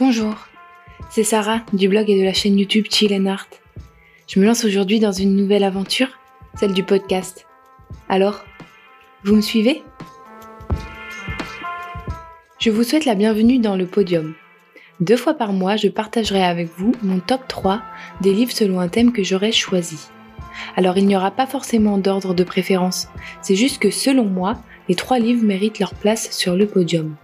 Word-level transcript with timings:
Bonjour, 0.00 0.34
c'est 1.10 1.24
Sarah 1.24 1.60
du 1.74 1.86
blog 1.86 2.08
et 2.08 2.18
de 2.18 2.24
la 2.24 2.32
chaîne 2.32 2.58
YouTube 2.58 2.86
Chill 2.88 3.12
and 3.12 3.26
Art. 3.26 3.48
Je 4.26 4.40
me 4.40 4.46
lance 4.46 4.64
aujourd'hui 4.64 4.98
dans 4.98 5.12
une 5.12 5.36
nouvelle 5.36 5.62
aventure, 5.62 6.08
celle 6.58 6.72
du 6.72 6.82
podcast. 6.82 7.46
Alors, 8.08 8.42
vous 9.24 9.36
me 9.36 9.42
suivez? 9.42 9.82
Je 12.58 12.70
vous 12.70 12.82
souhaite 12.82 13.04
la 13.04 13.14
bienvenue 13.14 13.58
dans 13.58 13.76
le 13.76 13.84
podium. 13.84 14.32
Deux 15.00 15.18
fois 15.18 15.34
par 15.34 15.52
mois, 15.52 15.76
je 15.76 15.88
partagerai 15.88 16.42
avec 16.42 16.70
vous 16.78 16.92
mon 17.02 17.20
top 17.20 17.46
3 17.46 17.82
des 18.22 18.32
livres 18.32 18.52
selon 18.52 18.80
un 18.80 18.88
thème 18.88 19.12
que 19.12 19.22
j'aurais 19.22 19.52
choisi. 19.52 20.08
Alors 20.76 20.96
il 20.96 21.06
n'y 21.06 21.16
aura 21.16 21.30
pas 21.30 21.46
forcément 21.46 21.98
d'ordre 21.98 22.32
de 22.32 22.42
préférence, 22.42 23.08
c'est 23.42 23.54
juste 23.54 23.78
que 23.78 23.90
selon 23.90 24.24
moi, 24.24 24.62
les 24.88 24.94
trois 24.94 25.18
livres 25.18 25.44
méritent 25.44 25.78
leur 25.78 25.92
place 25.92 26.30
sur 26.30 26.56
le 26.56 26.66
podium. 26.66 27.16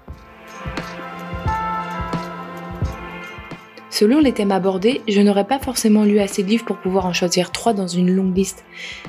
Selon 3.98 4.20
les 4.20 4.34
thèmes 4.34 4.52
abordés, 4.52 5.00
je 5.08 5.22
n'aurais 5.22 5.46
pas 5.46 5.58
forcément 5.58 6.04
lu 6.04 6.18
assez 6.18 6.42
de 6.42 6.48
livres 6.48 6.66
pour 6.66 6.76
pouvoir 6.76 7.06
en 7.06 7.14
choisir 7.14 7.50
trois 7.50 7.72
dans 7.72 7.86
une 7.86 8.10
longue 8.10 8.36
liste. 8.36 8.62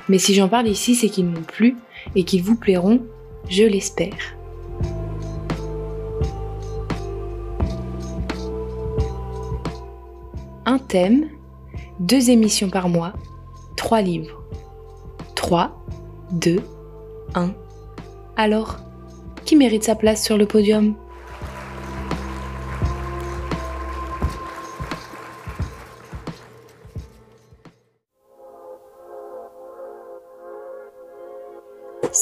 Mais 0.08 0.18
si 0.18 0.34
j'en 0.34 0.48
parle 0.48 0.70
ici, 0.70 0.96
c'est 0.96 1.10
qu'ils 1.10 1.26
m'ont 1.26 1.42
plu 1.42 1.76
et 2.16 2.24
qu'ils 2.24 2.42
vous 2.42 2.56
plairont, 2.56 3.02
je 3.50 3.64
l'espère. 3.64 4.38
Un 10.66 10.78
thème, 10.78 11.28
deux 12.00 12.30
émissions 12.30 12.70
par 12.70 12.88
mois, 12.88 13.12
trois 13.76 14.00
livres. 14.00 14.42
3, 15.36 15.86
2, 16.32 16.62
1. 17.36 17.52
Alors, 18.38 18.78
qui 19.44 19.58
mérite 19.58 19.84
sa 19.84 19.96
place 19.96 20.24
sur 20.24 20.38
le 20.38 20.46
podium? 20.46 20.96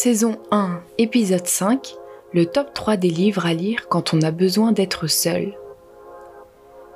Saison 0.06 0.38
1, 0.52 0.82
épisode 1.00 1.48
5, 1.48 1.96
le 2.32 2.46
top 2.46 2.76
3 2.76 2.96
des 2.96 3.10
livres 3.10 3.48
à 3.48 3.56
lire 3.56 3.88
quand 3.90 4.14
on 4.14 4.22
a 4.22 4.30
besoin 4.30 4.72
d'être 4.72 5.08
seul. 5.08 5.58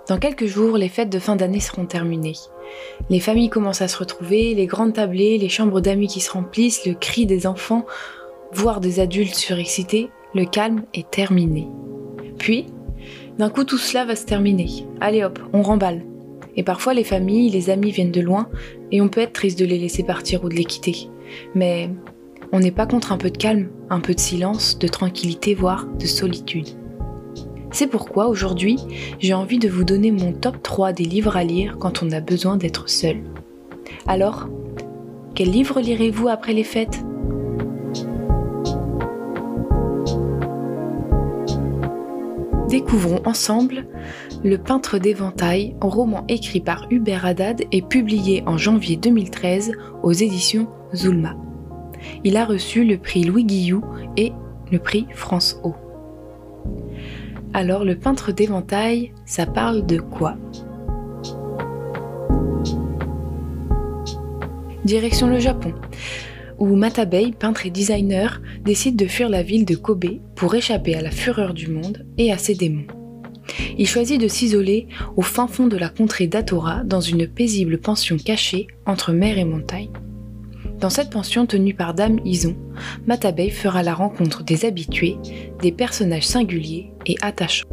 Dans 0.07 0.19
quelques 0.19 0.45
jours, 0.45 0.77
les 0.77 0.89
fêtes 0.89 1.09
de 1.09 1.17
fin 1.17 1.35
d'année 1.35 1.59
seront 1.59 1.87
terminées. 1.87 2.35
Les 3.09 3.19
familles 3.19 3.49
commencent 3.49 3.81
à 3.81 3.87
se 3.87 3.97
retrouver, 3.97 4.53
les 4.53 4.67
grandes 4.67 4.93
tablées, 4.93 5.39
les 5.39 5.49
chambres 5.49 5.81
d'amis 5.81 6.07
qui 6.07 6.19
se 6.19 6.31
remplissent, 6.31 6.85
le 6.85 6.93
cri 6.93 7.25
des 7.25 7.47
enfants, 7.47 7.87
voire 8.51 8.79
des 8.79 8.99
adultes 8.99 9.33
surexcités, 9.33 10.11
le 10.35 10.45
calme 10.45 10.83
est 10.93 11.09
terminé. 11.09 11.67
Puis, 12.37 12.67
d'un 13.39 13.49
coup, 13.49 13.63
tout 13.63 13.79
cela 13.79 14.05
va 14.05 14.15
se 14.15 14.27
terminer. 14.27 14.85
Allez 15.01 15.23
hop, 15.23 15.39
on 15.51 15.63
remballe. 15.63 16.03
Et 16.55 16.61
parfois, 16.61 16.93
les 16.93 17.03
familles, 17.03 17.49
les 17.49 17.71
amis 17.71 17.89
viennent 17.89 18.11
de 18.11 18.21
loin, 18.21 18.49
et 18.91 19.01
on 19.01 19.09
peut 19.09 19.21
être 19.21 19.33
triste 19.33 19.57
de 19.57 19.65
les 19.65 19.79
laisser 19.79 20.03
partir 20.03 20.43
ou 20.43 20.49
de 20.49 20.53
les 20.53 20.65
quitter. 20.65 21.09
Mais 21.55 21.89
on 22.51 22.59
n'est 22.59 22.71
pas 22.71 22.85
contre 22.85 23.11
un 23.11 23.17
peu 23.17 23.29
de 23.29 23.37
calme, 23.37 23.69
un 23.89 23.99
peu 23.99 24.13
de 24.13 24.19
silence, 24.19 24.79
de 24.79 24.87
tranquillité, 24.87 25.53
voire 25.53 25.85
de 25.85 26.05
solitude. 26.05 26.69
C'est 27.71 27.87
pourquoi 27.87 28.27
aujourd'hui, 28.27 28.79
j'ai 29.19 29.33
envie 29.33 29.59
de 29.59 29.69
vous 29.69 29.83
donner 29.83 30.11
mon 30.11 30.31
top 30.31 30.63
3 30.63 30.91
des 30.91 31.03
livres 31.03 31.37
à 31.37 31.43
lire 31.43 31.77
quand 31.79 32.01
on 32.01 32.11
a 32.11 32.19
besoin 32.19 32.57
d'être 32.57 32.89
seul. 32.89 33.17
Alors, 34.07 34.49
quel 35.35 35.51
livre 35.51 35.79
lirez-vous 35.79 36.27
après 36.27 36.53
les 36.53 36.63
fêtes? 36.63 37.03
Découvrons 42.67 43.21
ensemble 43.25 43.85
Le 44.43 44.57
peintre 44.57 44.97
d'éventail, 44.97 45.75
roman 45.81 46.23
écrit 46.27 46.61
par 46.61 46.87
Hubert 46.89 47.25
Haddad 47.25 47.63
et 47.71 47.81
publié 47.81 48.43
en 48.45 48.57
janvier 48.57 48.95
2013 48.95 49.73
aux 50.03 50.11
éditions 50.11 50.67
Zulma 50.93 51.35
il 52.23 52.37
a 52.37 52.45
reçu 52.45 52.83
le 52.83 52.97
prix 52.97 53.23
Louis 53.23 53.45
Guillou 53.45 53.83
et 54.17 54.31
le 54.71 54.79
prix 54.79 55.07
France 55.13 55.59
O. 55.63 55.73
Alors 57.53 57.83
le 57.83 57.95
peintre 57.95 58.31
d'éventail, 58.31 59.11
ça 59.25 59.45
parle 59.45 59.85
de 59.85 59.97
quoi? 59.97 60.35
Direction 64.85 65.27
le 65.27 65.39
Japon, 65.39 65.73
où 66.57 66.75
Matabei, 66.75 67.31
peintre 67.31 67.65
et 67.65 67.69
designer, 67.69 68.41
décide 68.63 68.95
de 68.95 69.07
fuir 69.07 69.29
la 69.29 69.43
ville 69.43 69.65
de 69.65 69.75
Kobe 69.75 70.19
pour 70.35 70.55
échapper 70.55 70.95
à 70.95 71.01
la 71.01 71.11
fureur 71.11 71.53
du 71.53 71.67
monde 71.67 72.05
et 72.17 72.31
à 72.31 72.37
ses 72.37 72.55
démons. 72.55 72.87
Il 73.77 73.87
choisit 73.87 74.21
de 74.21 74.27
s'isoler 74.27 74.87
au 75.15 75.21
fin 75.21 75.47
fond 75.47 75.67
de 75.67 75.77
la 75.77 75.89
contrée 75.89 76.27
d'Atora 76.27 76.83
dans 76.83 77.01
une 77.01 77.27
paisible 77.27 77.79
pension 77.79 78.17
cachée 78.17 78.67
entre 78.85 79.11
mer 79.11 79.37
et 79.37 79.45
montagne. 79.45 79.89
Dans 80.79 80.89
cette 80.89 81.09
pension 81.09 81.45
tenue 81.45 81.73
par 81.73 81.93
Dame 81.93 82.19
Ison, 82.23 82.55
Matabei 83.05 83.49
fera 83.49 83.83
la 83.83 83.93
rencontre 83.93 84.43
des 84.43 84.63
habitués, 84.63 85.17
des 85.61 85.73
personnages 85.73 86.25
singuliers 86.25 86.93
et 87.05 87.15
attachants. 87.21 87.67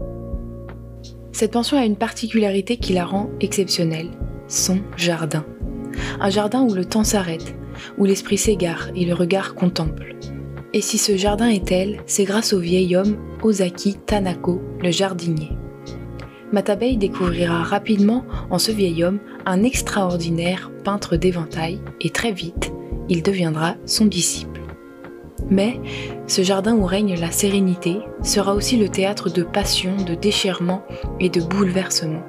Cette 1.30 1.52
pension 1.52 1.78
a 1.78 1.84
une 1.84 1.96
particularité 1.96 2.78
qui 2.78 2.94
la 2.94 3.04
rend 3.04 3.30
exceptionnelle, 3.40 4.08
son 4.48 4.80
jardin. 4.96 5.44
Un 6.18 6.30
jardin 6.30 6.62
où 6.62 6.74
le 6.74 6.84
temps 6.84 7.04
s'arrête, 7.04 7.54
où 7.96 8.04
l'esprit 8.04 8.38
s'égare 8.38 8.88
et 8.96 9.04
le 9.04 9.14
regard 9.14 9.54
contemple. 9.54 10.16
Et 10.72 10.80
si 10.80 10.98
ce 10.98 11.16
jardin 11.16 11.48
est 11.48 11.66
tel, 11.66 12.00
c'est 12.06 12.24
grâce 12.24 12.52
au 12.52 12.58
vieil 12.58 12.96
homme 12.96 13.18
Ozaki 13.42 13.94
Tanako, 14.04 14.60
le 14.82 14.90
jardinier. 14.90 15.50
Matabei 16.52 16.96
découvrira 16.96 17.62
rapidement 17.62 18.24
en 18.50 18.58
ce 18.58 18.72
vieil 18.72 19.04
homme 19.04 19.20
un 19.44 19.62
extraordinaire 19.62 20.72
peintre 20.84 21.16
d'éventail 21.16 21.80
et 22.00 22.10
très 22.10 22.32
vite, 22.32 22.72
il 23.08 23.22
deviendra 23.22 23.74
son 23.86 24.06
disciple. 24.06 24.60
Mais 25.48 25.80
ce 26.26 26.42
jardin 26.42 26.74
où 26.74 26.84
règne 26.84 27.18
la 27.18 27.30
sérénité 27.30 27.98
sera 28.22 28.54
aussi 28.54 28.76
le 28.76 28.88
théâtre 28.88 29.30
de 29.30 29.42
passion, 29.42 29.96
de 29.96 30.14
déchirement 30.14 30.82
et 31.20 31.28
de 31.28 31.40
bouleversement. 31.40 32.22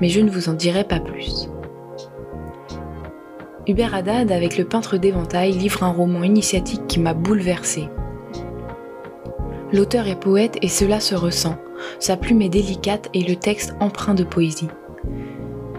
Mais 0.00 0.08
je 0.08 0.20
ne 0.20 0.30
vous 0.30 0.48
en 0.48 0.54
dirai 0.54 0.84
pas 0.84 1.00
plus. 1.00 1.48
Hubert 3.66 3.94
Haddad, 3.94 4.32
avec 4.32 4.58
le 4.58 4.64
peintre 4.64 4.96
d'éventail, 4.96 5.52
livre 5.52 5.84
un 5.84 5.92
roman 5.92 6.24
initiatique 6.24 6.86
qui 6.88 6.98
m'a 6.98 7.14
bouleversé. 7.14 7.88
L'auteur 9.72 10.08
est 10.08 10.18
poète 10.18 10.58
et 10.62 10.68
cela 10.68 11.00
se 11.00 11.14
ressent. 11.14 11.56
Sa 12.00 12.16
plume 12.16 12.42
est 12.42 12.48
délicate 12.48 13.08
et 13.14 13.22
le 13.22 13.36
texte 13.36 13.74
empreint 13.80 14.14
de 14.14 14.24
poésie. 14.24 14.68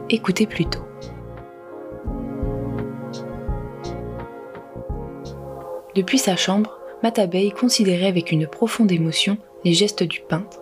Écoutez 0.10 0.48
plutôt. 0.48 0.80
Depuis 5.96 6.18
sa 6.18 6.36
chambre, 6.36 6.80
Matabei 7.04 7.52
considérait 7.52 8.08
avec 8.08 8.32
une 8.32 8.48
profonde 8.48 8.92
émotion 8.92 9.38
les 9.64 9.74
gestes 9.74 10.04
du 10.04 10.22
peintre. 10.22 10.60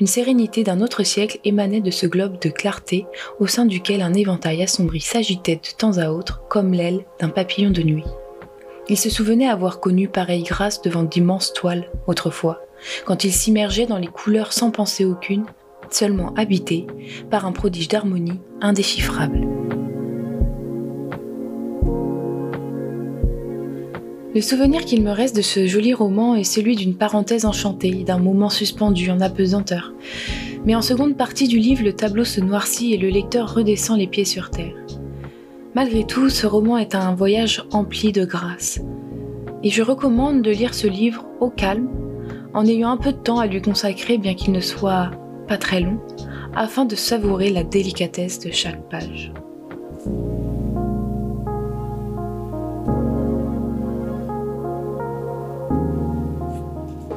Une 0.00 0.06
sérénité 0.06 0.64
d'un 0.64 0.80
autre 0.80 1.04
siècle 1.04 1.38
émanait 1.44 1.80
de 1.80 1.90
ce 1.90 2.06
globe 2.06 2.40
de 2.40 2.48
clarté 2.48 3.06
au 3.38 3.46
sein 3.46 3.66
duquel 3.66 4.02
un 4.02 4.14
éventail 4.14 4.62
assombri 4.62 5.00
s'agitait 5.00 5.56
de 5.56 5.76
temps 5.76 5.98
à 5.98 6.10
autre 6.10 6.42
comme 6.48 6.72
l'aile 6.72 7.04
d'un 7.20 7.28
papillon 7.28 7.70
de 7.70 7.82
nuit. 7.82 8.04
Il 8.88 8.98
se 8.98 9.10
souvenait 9.10 9.48
avoir 9.48 9.78
connu 9.78 10.08
pareille 10.08 10.42
grâce 10.42 10.82
devant 10.82 11.04
d'immenses 11.04 11.52
toiles 11.52 11.88
autrefois, 12.08 12.60
quand 13.04 13.22
il 13.22 13.32
s'immergeait 13.32 13.86
dans 13.86 13.98
les 13.98 14.08
couleurs 14.08 14.52
sans 14.52 14.72
pensée 14.72 15.04
aucune, 15.04 15.46
seulement 15.88 16.34
habité 16.34 16.86
par 17.30 17.46
un 17.46 17.52
prodige 17.52 17.88
d'harmonie 17.88 18.40
indéchiffrable. 18.60 19.61
Le 24.34 24.40
souvenir 24.40 24.86
qu'il 24.86 25.02
me 25.02 25.10
reste 25.10 25.36
de 25.36 25.42
ce 25.42 25.66
joli 25.66 25.92
roman 25.92 26.34
est 26.34 26.44
celui 26.44 26.74
d'une 26.74 26.94
parenthèse 26.94 27.44
enchantée, 27.44 28.02
d'un 28.02 28.18
moment 28.18 28.48
suspendu 28.48 29.10
en 29.10 29.20
apesanteur. 29.20 29.92
Mais 30.64 30.74
en 30.74 30.80
seconde 30.80 31.18
partie 31.18 31.48
du 31.48 31.58
livre, 31.58 31.84
le 31.84 31.92
tableau 31.92 32.24
se 32.24 32.40
noircit 32.40 32.94
et 32.94 32.96
le 32.96 33.10
lecteur 33.10 33.52
redescend 33.54 33.98
les 33.98 34.06
pieds 34.06 34.24
sur 34.24 34.48
terre. 34.48 34.74
Malgré 35.74 36.04
tout, 36.04 36.30
ce 36.30 36.46
roman 36.46 36.78
est 36.78 36.94
un 36.94 37.14
voyage 37.14 37.64
empli 37.72 38.10
de 38.10 38.24
grâce. 38.24 38.80
Et 39.62 39.68
je 39.68 39.82
recommande 39.82 40.40
de 40.40 40.50
lire 40.50 40.72
ce 40.72 40.86
livre 40.86 41.26
au 41.40 41.50
calme, 41.50 41.90
en 42.54 42.64
ayant 42.64 42.90
un 42.90 42.96
peu 42.96 43.12
de 43.12 43.18
temps 43.18 43.38
à 43.38 43.46
lui 43.46 43.60
consacrer, 43.60 44.16
bien 44.16 44.34
qu'il 44.34 44.52
ne 44.52 44.60
soit 44.60 45.10
pas 45.46 45.58
très 45.58 45.80
long, 45.80 46.00
afin 46.54 46.86
de 46.86 46.96
savourer 46.96 47.50
la 47.50 47.64
délicatesse 47.64 48.38
de 48.38 48.50
chaque 48.50 48.88
page. 48.88 49.30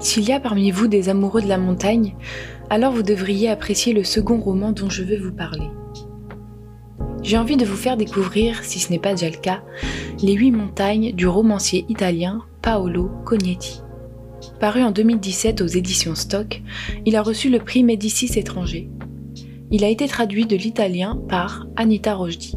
S'il 0.06 0.30
y 0.30 0.34
a 0.34 0.40
parmi 0.40 0.69
vous 0.69 0.88
des 0.88 1.10
amoureux 1.10 1.42
de 1.42 1.48
la 1.48 1.57
montagne, 1.57 2.16
alors 2.69 2.94
vous 2.94 3.02
devriez 3.02 3.50
apprécier 3.50 3.92
le 3.92 4.04
second 4.04 4.40
roman 4.40 4.72
dont 4.72 4.88
je 4.88 5.02
veux 5.02 5.18
vous 5.18 5.34
parler. 5.34 5.68
J'ai 7.24 7.40
envie 7.40 7.57
de 7.57 7.66
vous 7.66 7.75
faire 7.75 7.98
découvrir, 7.98 8.63
si 8.63 8.78
ce 8.78 8.92
n'est 8.92 9.00
pas 9.00 9.16
déjà 9.16 9.31
le 9.31 9.38
cas, 9.38 9.63
Les 10.22 10.34
huit 10.34 10.52
montagnes 10.52 11.12
du 11.13 11.25
romancier 11.25 11.88
italien 11.90 12.44
Paolo 12.62 13.10
Cognetti. 13.25 13.81
Paru 14.60 14.84
en 14.84 14.92
2017 14.92 15.62
aux 15.62 15.68
éditions 15.68 16.13
Stock, 16.13 16.62
il 17.08 17.16
a 17.16 17.24
reçu 17.24 17.50
le 17.50 17.58
prix 17.58 17.84
Médicis 17.84 18.38
étranger. 18.38 18.92
Il 19.72 19.84
a 19.84 19.90
été 19.90 20.08
traduit 20.08 20.46
de 20.46 20.56
l'italien 20.56 21.19
par 21.28 21.66
Anita 21.78 22.13
Rojdi. 22.13 22.56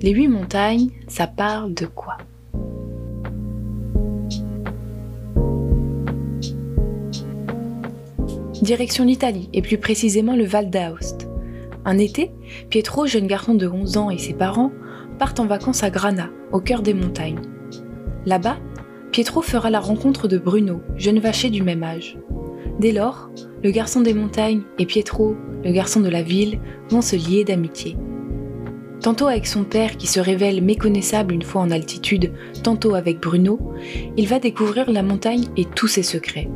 Les 0.00 0.12
huit 0.12 0.28
montagnes, 0.28 0.90
ça 1.08 1.26
parle 1.26 1.74
de 1.74 1.86
quoi? 1.86 2.18
Direction 8.62 9.04
l'Italie, 9.04 9.48
et 9.52 9.60
plus 9.60 9.76
précisément 9.76 10.36
le 10.36 10.44
Val 10.44 10.70
d'Aoste. 10.70 11.28
Un 11.84 11.98
été, 11.98 12.30
Pietro, 12.70 13.06
jeune 13.06 13.26
garçon 13.26 13.54
de 13.54 13.66
11 13.66 13.96
ans, 13.96 14.08
et 14.08 14.18
ses 14.18 14.34
parents 14.34 14.70
partent 15.18 15.40
en 15.40 15.46
vacances 15.46 15.82
à 15.82 15.90
Grana, 15.90 16.30
au 16.52 16.60
cœur 16.60 16.82
des 16.82 16.94
montagnes. 16.94 17.40
Là-bas, 18.24 18.58
Pietro 19.10 19.42
fera 19.42 19.68
la 19.68 19.80
rencontre 19.80 20.28
de 20.28 20.38
Bruno, 20.38 20.80
jeune 20.96 21.18
vacher 21.18 21.50
du 21.50 21.60
même 21.60 21.82
âge. 21.82 22.16
Dès 22.78 22.92
lors, 22.92 23.30
le 23.64 23.72
garçon 23.72 24.00
des 24.00 24.14
montagnes 24.14 24.62
et 24.78 24.86
Pietro, 24.86 25.34
le 25.64 25.72
garçon 25.72 25.98
de 25.98 26.08
la 26.08 26.22
ville, 26.22 26.60
vont 26.88 27.02
se 27.02 27.16
lier 27.16 27.42
d'amitié. 27.42 27.96
Tantôt 29.00 29.26
avec 29.26 29.48
son 29.48 29.64
père 29.64 29.96
qui 29.96 30.06
se 30.06 30.20
révèle 30.20 30.62
méconnaissable 30.62 31.34
une 31.34 31.42
fois 31.42 31.62
en 31.62 31.72
altitude, 31.72 32.32
tantôt 32.62 32.94
avec 32.94 33.18
Bruno, 33.18 33.58
il 34.16 34.28
va 34.28 34.38
découvrir 34.38 34.88
la 34.88 35.02
montagne 35.02 35.46
et 35.56 35.64
tous 35.64 35.88
ses 35.88 36.04
secrets. 36.04 36.48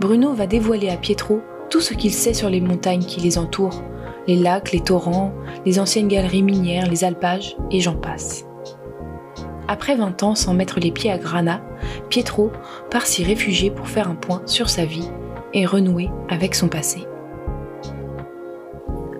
Bruno 0.00 0.32
va 0.32 0.46
dévoiler 0.46 0.88
à 0.88 0.96
Pietro 0.96 1.40
tout 1.70 1.80
ce 1.80 1.94
qu'il 1.94 2.12
sait 2.12 2.34
sur 2.34 2.50
les 2.50 2.60
montagnes 2.60 3.04
qui 3.04 3.20
les 3.20 3.38
entourent, 3.38 3.82
les 4.26 4.36
lacs, 4.36 4.72
les 4.72 4.80
torrents, 4.80 5.32
les 5.64 5.78
anciennes 5.78 6.08
galeries 6.08 6.42
minières, 6.42 6.88
les 6.88 7.04
alpages, 7.04 7.56
et 7.70 7.80
j'en 7.80 7.96
passe. 7.96 8.44
Après 9.68 9.96
20 9.96 10.22
ans 10.22 10.34
sans 10.34 10.54
mettre 10.54 10.80
les 10.80 10.90
pieds 10.90 11.10
à 11.10 11.18
Grana, 11.18 11.62
Pietro 12.10 12.50
part 12.90 13.06
s'y 13.06 13.24
réfugier 13.24 13.70
pour 13.70 13.88
faire 13.88 14.08
un 14.08 14.14
point 14.14 14.42
sur 14.46 14.68
sa 14.68 14.84
vie 14.84 15.08
et 15.54 15.66
renouer 15.66 16.10
avec 16.28 16.54
son 16.54 16.68
passé. 16.68 17.06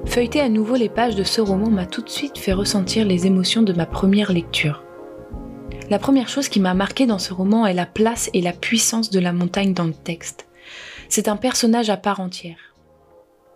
Feuilleter 0.04 0.40
à 0.40 0.50
nouveau 0.50 0.74
les 0.74 0.90
pages 0.90 1.16
de 1.16 1.24
ce 1.24 1.40
roman 1.40 1.70
m'a 1.70 1.86
tout 1.86 2.02
de 2.02 2.10
suite 2.10 2.36
fait 2.36 2.52
ressentir 2.52 3.06
les 3.06 3.26
émotions 3.26 3.62
de 3.62 3.72
ma 3.72 3.86
première 3.86 4.32
lecture. 4.32 4.84
La 5.88 5.98
première 5.98 6.28
chose 6.28 6.48
qui 6.48 6.60
m'a 6.60 6.74
marqué 6.74 7.06
dans 7.06 7.18
ce 7.18 7.32
roman 7.32 7.66
est 7.66 7.72
la 7.72 7.86
place 7.86 8.28
et 8.34 8.42
la 8.42 8.52
puissance 8.52 9.10
de 9.10 9.20
la 9.20 9.32
montagne 9.32 9.72
dans 9.72 9.84
le 9.84 9.94
texte. 9.94 10.46
C'est 11.08 11.28
un 11.28 11.36
personnage 11.36 11.90
à 11.90 11.96
part 11.96 12.20
entière. 12.20 12.72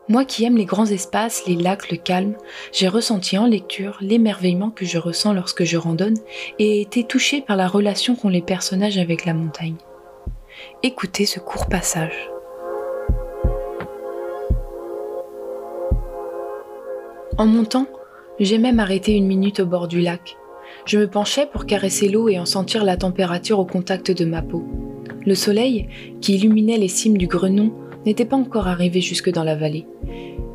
Moi 0.08 0.24
qui 0.24 0.44
aime 0.44 0.56
les 0.56 0.66
grands 0.66 0.86
espaces, 0.86 1.46
les 1.46 1.56
lacs, 1.56 1.90
le 1.90 1.96
calme, 1.96 2.36
j'ai 2.72 2.86
ressenti 2.86 3.36
en 3.38 3.46
lecture 3.46 3.98
l'émerveillement 4.00 4.70
que 4.70 4.84
je 4.84 4.98
ressens 4.98 5.32
lorsque 5.32 5.64
je 5.64 5.76
randonne 5.76 6.18
et 6.60 6.78
ai 6.78 6.80
été 6.80 7.02
touché 7.02 7.40
par 7.40 7.56
la 7.56 7.66
relation 7.66 8.14
qu'ont 8.14 8.28
les 8.28 8.42
personnages 8.42 8.98
avec 8.98 9.24
la 9.24 9.34
montagne. 9.34 9.76
Écoutez 10.84 11.26
ce 11.26 11.40
court 11.40 11.66
passage. 11.66 12.30
En 17.38 17.46
montant, 17.46 17.86
j'ai 18.38 18.58
même 18.58 18.80
arrêté 18.80 19.12
une 19.12 19.26
minute 19.26 19.60
au 19.60 19.66
bord 19.66 19.88
du 19.88 20.00
lac. 20.00 20.36
Je 20.84 20.98
me 20.98 21.08
penchais 21.08 21.46
pour 21.46 21.66
caresser 21.66 22.08
l'eau 22.08 22.28
et 22.28 22.38
en 22.38 22.46
sentir 22.46 22.84
la 22.84 22.96
température 22.96 23.58
au 23.58 23.66
contact 23.66 24.10
de 24.10 24.24
ma 24.24 24.40
peau. 24.40 24.64
Le 25.26 25.34
soleil, 25.34 25.88
qui 26.20 26.36
illuminait 26.36 26.78
les 26.78 26.88
cimes 26.88 27.18
du 27.18 27.26
Grenon, 27.26 27.72
n'était 28.06 28.24
pas 28.24 28.36
encore 28.36 28.68
arrivé 28.68 29.00
jusque 29.00 29.30
dans 29.30 29.42
la 29.42 29.56
vallée, 29.56 29.86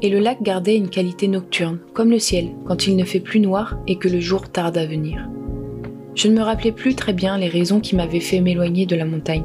et 0.02 0.10
le 0.10 0.20
lac 0.20 0.42
gardait 0.42 0.78
une 0.78 0.90
qualité 0.90 1.28
nocturne, 1.28 1.80
comme 1.94 2.10
le 2.10 2.20
ciel, 2.20 2.48
quand 2.66 2.88
il 2.88 2.96
ne 2.96 3.04
fait 3.04 3.20
plus 3.20 3.42
noir 3.42 3.78
et 3.88 3.98
que 3.98 4.08
le 4.08 4.22
jour 4.22 4.50
tarde 4.50 4.78
à 4.78 4.86
venir. 4.86 5.28
Je 6.16 6.30
ne 6.30 6.36
me 6.36 6.42
rappelais 6.42 6.72
plus 6.72 6.96
très 6.96 7.12
bien 7.12 7.38
les 7.38 7.50
raisons 7.50 7.82
qui 7.82 7.98
m'avaient 7.98 8.22
fait 8.22 8.40
m'éloigner 8.40 8.86
de 8.86 8.96
la 8.96 9.06
montagne, 9.06 9.44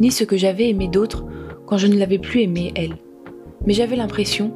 ni 0.00 0.10
ce 0.10 0.24
que 0.24 0.38
j'avais 0.38 0.70
aimé 0.70 0.88
d'autres 0.88 1.26
quand 1.66 1.76
je 1.76 1.86
ne 1.86 1.98
l'avais 1.98 2.18
plus 2.18 2.42
aimée 2.42 2.72
elle. 2.74 2.96
Mais 3.66 3.74
j'avais 3.74 3.96
l'impression, 3.96 4.52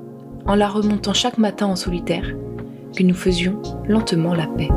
en 0.47 0.55
la 0.55 0.69
remontant 0.69 1.13
chaque 1.13 1.39
matin 1.39 1.67
en 1.67 1.77
solitaire, 1.77 2.35
que 2.97 3.03
nous 3.03 3.15
faisions 3.15 3.61
lentement 3.87 4.35
la 4.35 4.47
paix. 4.47 4.69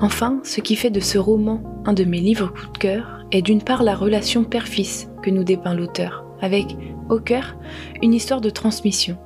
Enfin, 0.00 0.40
ce 0.44 0.60
qui 0.60 0.76
fait 0.76 0.90
de 0.90 1.00
ce 1.00 1.16
roman 1.18 1.62
un 1.86 1.94
de 1.94 2.04
mes 2.04 2.20
livres 2.20 2.48
coup 2.48 2.70
de 2.72 2.78
cœur 2.78 3.24
est 3.32 3.42
d'une 3.42 3.62
part 3.62 3.82
la 3.82 3.94
relation 3.94 4.44
père-fils 4.44 5.08
que 5.22 5.30
nous 5.30 5.44
dépeint 5.44 5.74
l'auteur, 5.74 6.24
avec, 6.40 6.76
au 7.08 7.18
cœur, 7.18 7.56
une 8.02 8.12
histoire 8.12 8.40
de 8.40 8.50
transmission, 8.50 9.16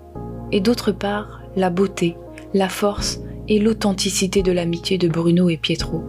et 0.52 0.60
d'autre 0.60 0.92
part, 0.92 1.40
la 1.56 1.70
beauté, 1.70 2.16
la 2.54 2.68
force 2.68 3.20
et 3.48 3.58
l'authenticité 3.58 4.42
de 4.42 4.52
l'amitié 4.52 4.96
de 4.96 5.08
Bruno 5.08 5.48
et 5.48 5.56
Pietro. 5.56 6.04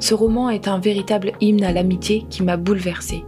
Ce 0.00 0.14
roman 0.14 0.48
est 0.48 0.68
un 0.68 0.78
véritable 0.78 1.32
hymne 1.40 1.64
à 1.64 1.72
l'amitié 1.72 2.24
qui 2.30 2.42
m'a 2.42 2.56
bouleversé, 2.56 3.24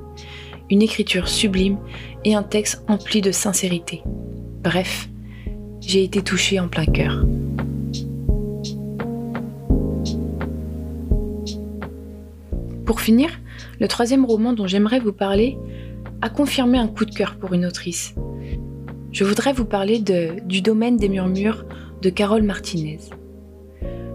une 0.70 0.82
écriture 0.82 1.28
sublime 1.28 1.78
et 2.24 2.34
un 2.34 2.42
texte 2.42 2.84
empli 2.88 3.20
de 3.20 3.32
sincérité. 3.32 4.02
Bref, 4.62 5.08
j'ai 5.80 6.04
été 6.04 6.22
touchée 6.22 6.58
en 6.58 6.68
plein 6.68 6.86
cœur. 6.86 7.24
Pour 12.88 13.02
finir, 13.02 13.28
le 13.80 13.86
troisième 13.86 14.24
roman 14.24 14.54
dont 14.54 14.66
j'aimerais 14.66 14.98
vous 14.98 15.12
parler 15.12 15.58
a 16.22 16.30
confirmé 16.30 16.78
un 16.78 16.88
coup 16.88 17.04
de 17.04 17.14
cœur 17.14 17.36
pour 17.36 17.52
une 17.52 17.66
autrice. 17.66 18.14
Je 19.12 19.24
voudrais 19.24 19.52
vous 19.52 19.66
parler 19.66 19.98
de 19.98 20.40
Du 20.46 20.62
domaine 20.62 20.96
des 20.96 21.10
murmures 21.10 21.66
de 22.00 22.08
Carole 22.08 22.44
Martinez. 22.44 23.00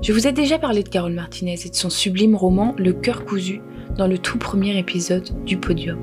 Je 0.01 0.11
vous 0.11 0.25
ai 0.25 0.31
déjà 0.31 0.57
parlé 0.57 0.81
de 0.81 0.89
Carole 0.89 1.13
Martinez 1.13 1.59
et 1.63 1.69
de 1.69 1.75
son 1.75 1.91
sublime 1.91 2.35
roman 2.35 2.73
Le 2.79 2.93
cœur 2.93 3.25
cousu 3.25 3.61
dans 3.95 4.07
le 4.07 4.17
tout 4.17 4.39
premier 4.39 4.75
épisode 4.75 5.29
du 5.45 5.57
podium. 5.57 6.01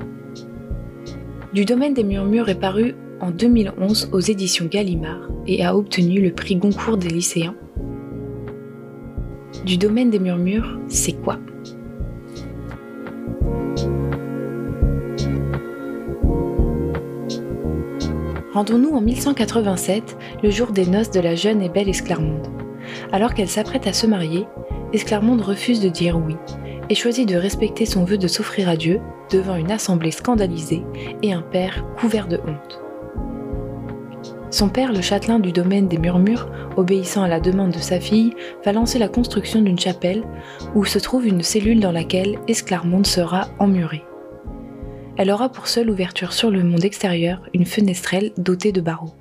Du 1.53 1.65
domaine 1.65 1.93
des 1.93 2.05
murmures 2.05 2.47
est 2.47 2.55
paru 2.55 2.95
en 3.19 3.31
2011 3.31 4.11
aux 4.13 4.21
éditions 4.21 4.67
Gallimard 4.71 5.29
et 5.45 5.65
a 5.65 5.75
obtenu 5.75 6.21
le 6.21 6.31
prix 6.31 6.55
Goncourt 6.55 6.95
des 6.95 7.09
lycéens. 7.09 7.55
Du 9.65 9.75
domaine 9.75 10.09
des 10.09 10.19
murmures, 10.19 10.79
c'est 10.87 11.21
quoi? 11.21 11.37
Rendons-nous 18.53 18.89
en 18.89 18.99
1187, 18.99 20.17
le 20.43 20.51
jour 20.51 20.73
des 20.73 20.85
noces 20.85 21.11
de 21.11 21.21
la 21.21 21.35
jeune 21.35 21.61
et 21.61 21.69
belle 21.69 21.87
Esclarmonde. 21.87 22.47
Alors 23.13 23.33
qu'elle 23.33 23.47
s'apprête 23.47 23.87
à 23.87 23.93
se 23.93 24.05
marier, 24.05 24.45
Esclarmonde 24.91 25.41
refuse 25.41 25.79
de 25.79 25.87
dire 25.87 26.17
oui 26.17 26.35
et 26.89 26.95
choisit 26.95 27.27
de 27.27 27.37
respecter 27.37 27.85
son 27.85 28.03
vœu 28.03 28.17
de 28.17 28.27
s'offrir 28.27 28.67
à 28.67 28.75
Dieu 28.75 28.99
devant 29.31 29.55
une 29.55 29.71
assemblée 29.71 30.11
scandalisée 30.11 30.83
et 31.23 31.31
un 31.31 31.41
père 31.41 31.85
couvert 31.97 32.27
de 32.27 32.41
honte. 32.45 32.81
Son 34.49 34.67
père, 34.67 34.91
le 34.91 34.99
châtelain 34.99 35.39
du 35.39 35.53
domaine 35.53 35.87
des 35.87 35.97
Murmures, 35.97 36.49
obéissant 36.75 37.23
à 37.23 37.29
la 37.29 37.39
demande 37.39 37.71
de 37.71 37.79
sa 37.79 38.01
fille, 38.01 38.33
va 38.65 38.73
lancer 38.73 38.99
la 38.99 39.07
construction 39.07 39.61
d'une 39.61 39.79
chapelle 39.79 40.25
où 40.75 40.83
se 40.83 40.99
trouve 40.99 41.25
une 41.25 41.41
cellule 41.41 41.79
dans 41.79 41.93
laquelle 41.93 42.37
Esclarmonde 42.49 43.07
sera 43.07 43.47
emmurée. 43.59 44.03
Elle 45.21 45.29
aura 45.29 45.49
pour 45.49 45.67
seule 45.67 45.91
ouverture 45.91 46.33
sur 46.33 46.49
le 46.49 46.63
monde 46.63 46.83
extérieur 46.83 47.47
une 47.53 47.67
fenestrelle 47.67 48.31
dotée 48.37 48.71
de 48.71 48.81
barreaux. 48.81 49.13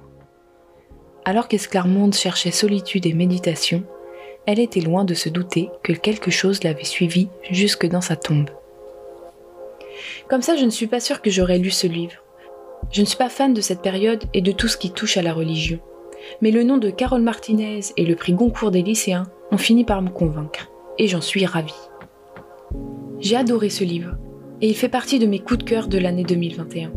Alors 1.26 1.46
qu'Esclarmonde 1.46 2.14
cherchait 2.14 2.52
solitude 2.52 3.04
et 3.04 3.12
méditation, 3.12 3.84
elle 4.46 4.60
était 4.60 4.80
loin 4.80 5.04
de 5.04 5.12
se 5.12 5.28
douter 5.28 5.68
que 5.82 5.92
quelque 5.92 6.30
chose 6.30 6.64
l'avait 6.64 6.84
suivie 6.84 7.28
jusque 7.50 7.86
dans 7.86 8.00
sa 8.00 8.16
tombe. 8.16 8.48
Comme 10.30 10.40
ça, 10.40 10.56
je 10.56 10.64
ne 10.64 10.70
suis 10.70 10.86
pas 10.86 11.00
sûre 11.00 11.20
que 11.20 11.28
j'aurais 11.28 11.58
lu 11.58 11.70
ce 11.70 11.86
livre. 11.86 12.24
Je 12.90 13.02
ne 13.02 13.06
suis 13.06 13.18
pas 13.18 13.28
fan 13.28 13.52
de 13.52 13.60
cette 13.60 13.82
période 13.82 14.24
et 14.32 14.40
de 14.40 14.52
tout 14.52 14.68
ce 14.68 14.78
qui 14.78 14.92
touche 14.92 15.18
à 15.18 15.22
la 15.22 15.34
religion. 15.34 15.80
Mais 16.40 16.50
le 16.50 16.62
nom 16.62 16.78
de 16.78 16.88
Carole 16.88 17.20
Martinez 17.20 17.80
et 17.98 18.06
le 18.06 18.16
prix 18.16 18.32
Goncourt 18.32 18.70
des 18.70 18.80
lycéens 18.80 19.26
ont 19.52 19.58
fini 19.58 19.84
par 19.84 20.00
me 20.00 20.08
convaincre, 20.08 20.70
et 20.96 21.08
j'en 21.08 21.20
suis 21.20 21.44
ravie. 21.44 21.74
J'ai 23.18 23.36
adoré 23.36 23.68
ce 23.68 23.84
livre, 23.84 24.16
et 24.62 24.68
il 24.68 24.74
fait 24.74 24.88
partie 24.88 25.18
de 25.18 25.26
mes 25.26 25.38
coups 25.38 25.58
de 25.58 25.64
cœur 25.64 25.88
de 25.88 25.98
l'année 25.98 26.24
2021. 26.24 26.92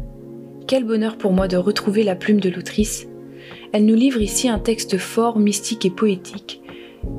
Quel 0.67 0.83
bonheur 0.83 1.17
pour 1.17 1.31
moi 1.31 1.47
de 1.47 1.57
retrouver 1.57 2.03
la 2.03 2.15
plume 2.15 2.39
de 2.39 2.49
l'autrice. 2.49 3.07
Elle 3.71 3.85
nous 3.85 3.95
livre 3.95 4.21
ici 4.21 4.49
un 4.49 4.59
texte 4.59 4.97
fort, 4.97 5.39
mystique 5.39 5.85
et 5.85 5.89
poétique 5.89 6.61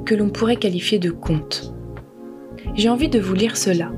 que 0.04 0.14
l'on 0.14 0.30
pourrait 0.30 0.56
qualifier 0.56 0.98
de 0.98 1.10
conte. 1.10 1.74
J'ai 2.74 2.88
envie 2.88 3.08
de 3.08 3.18
vous 3.18 3.34
lire 3.34 3.56
cela. 3.56 3.90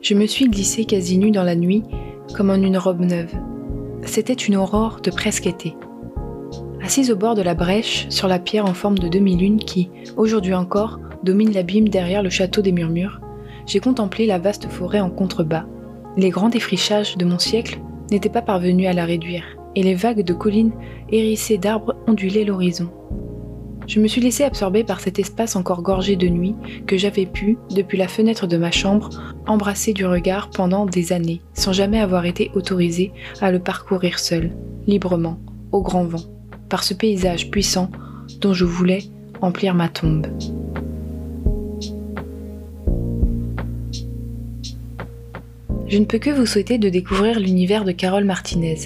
Je 0.00 0.14
me 0.14 0.26
suis 0.26 0.48
glissée 0.48 0.84
quasi 0.84 1.16
nue 1.16 1.30
dans 1.30 1.44
la 1.44 1.54
nuit, 1.54 1.84
comme 2.36 2.50
en 2.50 2.54
une 2.54 2.76
robe 2.76 3.00
neuve. 3.00 3.34
C'était 4.04 4.32
une 4.32 4.56
aurore 4.56 5.00
de 5.00 5.10
presque 5.10 5.46
été. 5.46 5.74
Assise 6.84 7.12
au 7.12 7.16
bord 7.16 7.36
de 7.36 7.42
la 7.42 7.54
brèche, 7.54 8.06
sur 8.08 8.26
la 8.26 8.40
pierre 8.40 8.66
en 8.66 8.74
forme 8.74 8.98
de 8.98 9.06
demi-lune 9.06 9.58
qui, 9.58 9.88
aujourd'hui 10.16 10.52
encore, 10.52 10.98
domine 11.22 11.52
l'abîme 11.52 11.88
derrière 11.88 12.24
le 12.24 12.30
château 12.30 12.60
des 12.60 12.72
Murmures, 12.72 13.20
j'ai 13.66 13.78
contemplé 13.78 14.26
la 14.26 14.38
vaste 14.38 14.68
forêt 14.68 14.98
en 14.98 15.08
contrebas. 15.08 15.64
Les 16.16 16.30
grands 16.30 16.48
défrichages 16.48 17.16
de 17.16 17.24
mon 17.24 17.38
siècle 17.38 17.78
n'étaient 18.10 18.28
pas 18.28 18.42
parvenus 18.42 18.88
à 18.88 18.92
la 18.92 19.04
réduire, 19.04 19.44
et 19.76 19.82
les 19.84 19.94
vagues 19.94 20.24
de 20.24 20.32
collines 20.32 20.72
hérissées 21.08 21.56
d'arbres 21.56 21.94
ondulaient 22.08 22.44
l'horizon. 22.44 22.90
Je 23.86 24.00
me 24.00 24.08
suis 24.08 24.20
laissé 24.20 24.42
absorber 24.42 24.82
par 24.82 24.98
cet 24.98 25.20
espace 25.20 25.54
encore 25.54 25.82
gorgé 25.82 26.16
de 26.16 26.28
nuit 26.28 26.56
que 26.88 26.96
j'avais 26.96 27.26
pu, 27.26 27.58
depuis 27.70 27.96
la 27.98 28.08
fenêtre 28.08 28.48
de 28.48 28.56
ma 28.56 28.72
chambre, 28.72 29.08
embrasser 29.46 29.92
du 29.92 30.04
regard 30.04 30.50
pendant 30.50 30.86
des 30.86 31.12
années, 31.12 31.42
sans 31.54 31.72
jamais 31.72 32.00
avoir 32.00 32.26
été 32.26 32.50
autorisé 32.54 33.12
à 33.40 33.52
le 33.52 33.60
parcourir 33.60 34.18
seul, 34.18 34.50
librement, 34.86 35.38
au 35.70 35.82
grand 35.82 36.04
vent, 36.04 36.22
par 36.72 36.84
ce 36.84 36.94
paysage 36.94 37.50
puissant 37.50 37.90
dont 38.40 38.54
je 38.54 38.64
voulais 38.64 39.02
emplir 39.42 39.74
ma 39.74 39.90
tombe. 39.90 40.26
Je 45.86 45.98
ne 45.98 46.06
peux 46.06 46.16
que 46.16 46.30
vous 46.30 46.46
souhaiter 46.46 46.78
de 46.78 46.88
découvrir 46.88 47.38
l'univers 47.40 47.84
de 47.84 47.92
Carole 47.92 48.24
Martinez. 48.24 48.78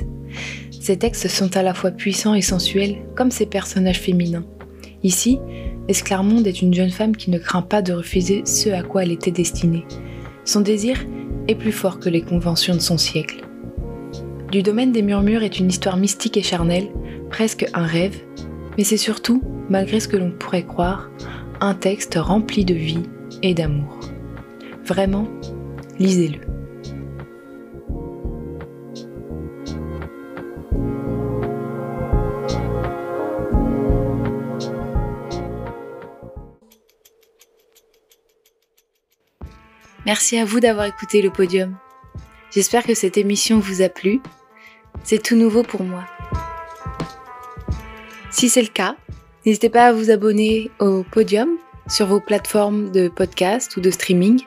Ses 0.72 0.98
textes 0.98 1.28
sont 1.28 1.56
à 1.56 1.62
la 1.62 1.74
fois 1.74 1.92
puissants 1.92 2.34
et 2.34 2.42
sensuels, 2.42 2.96
comme 3.14 3.30
ses 3.30 3.46
personnages 3.46 4.00
féminins. 4.00 4.44
Ici, 5.04 5.38
Esclarmonde 5.86 6.48
est 6.48 6.62
une 6.62 6.74
jeune 6.74 6.90
femme 6.90 7.16
qui 7.16 7.30
ne 7.30 7.38
craint 7.38 7.62
pas 7.62 7.82
de 7.82 7.92
refuser 7.92 8.42
ce 8.46 8.68
à 8.70 8.82
quoi 8.82 9.04
elle 9.04 9.12
était 9.12 9.30
destinée. 9.30 9.84
Son 10.44 10.60
désir 10.60 11.06
est 11.46 11.54
plus 11.54 11.70
fort 11.70 12.00
que 12.00 12.08
les 12.08 12.22
conventions 12.22 12.74
de 12.74 12.80
son 12.80 12.98
siècle. 12.98 13.44
Du 14.50 14.64
domaine 14.64 14.90
des 14.90 15.02
murmures 15.02 15.44
est 15.44 15.60
une 15.60 15.68
histoire 15.68 15.96
mystique 15.96 16.36
et 16.36 16.42
charnelle, 16.42 16.88
presque 17.30 17.66
un 17.74 17.84
rêve, 17.84 18.20
mais 18.76 18.84
c'est 18.84 18.96
surtout, 18.96 19.42
malgré 19.68 20.00
ce 20.00 20.08
que 20.08 20.16
l'on 20.16 20.30
pourrait 20.30 20.64
croire, 20.64 21.10
un 21.60 21.74
texte 21.74 22.18
rempli 22.20 22.64
de 22.64 22.74
vie 22.74 23.08
et 23.42 23.54
d'amour. 23.54 24.00
Vraiment, 24.84 25.26
lisez-le. 25.98 26.40
Merci 40.06 40.38
à 40.38 40.44
vous 40.44 40.60
d'avoir 40.60 40.86
écouté 40.86 41.20
le 41.20 41.30
podium. 41.30 41.76
J'espère 42.52 42.84
que 42.84 42.94
cette 42.94 43.18
émission 43.18 43.58
vous 43.58 43.82
a 43.82 43.88
plu. 43.88 44.20
C'est 45.02 45.22
tout 45.22 45.34
nouveau 45.34 45.64
pour 45.64 45.82
moi. 45.82 46.04
Si 48.36 48.50
c'est 48.50 48.60
le 48.60 48.68
cas, 48.68 48.96
n'hésitez 49.46 49.70
pas 49.70 49.86
à 49.86 49.92
vous 49.94 50.10
abonner 50.10 50.70
au 50.78 51.04
podium 51.04 51.48
sur 51.88 52.04
vos 52.04 52.20
plateformes 52.20 52.92
de 52.92 53.08
podcast 53.08 53.78
ou 53.78 53.80
de 53.80 53.90
streaming. 53.90 54.42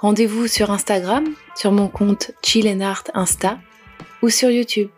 Rendez-vous 0.00 0.48
sur 0.48 0.72
Instagram, 0.72 1.24
sur 1.54 1.70
mon 1.70 1.86
compte 1.86 2.32
Chill 2.44 2.66
Insta 3.14 3.60
ou 4.22 4.28
sur 4.28 4.50
YouTube. 4.50 4.88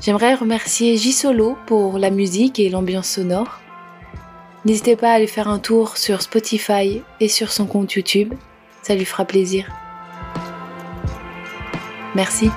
J'aimerais 0.00 0.34
remercier 0.34 0.96
J 0.96 1.12
Solo 1.12 1.56
pour 1.66 1.96
la 2.00 2.10
musique 2.10 2.58
et 2.58 2.70
l'ambiance 2.70 3.06
sonore. 3.06 3.60
N'hésitez 4.64 4.96
pas 4.96 5.12
à 5.12 5.14
aller 5.14 5.28
faire 5.28 5.46
un 5.46 5.60
tour 5.60 5.96
sur 5.96 6.22
Spotify 6.22 7.02
et 7.20 7.28
sur 7.28 7.52
son 7.52 7.66
compte 7.66 7.92
YouTube, 7.92 8.34
ça 8.82 8.96
lui 8.96 9.04
fera 9.04 9.24
plaisir. 9.24 9.70
Merci. 12.16 12.50